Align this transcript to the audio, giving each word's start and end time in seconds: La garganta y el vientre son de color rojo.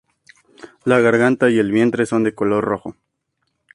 La 0.83 0.99
garganta 0.99 1.51
y 1.51 1.59
el 1.59 1.71
vientre 1.71 2.07
son 2.07 2.23
de 2.23 2.33
color 2.33 2.63
rojo. 2.63 2.95